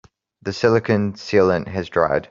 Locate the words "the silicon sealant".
0.41-1.67